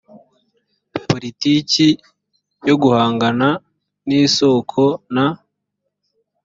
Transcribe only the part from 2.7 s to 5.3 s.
guhangana ku isoko na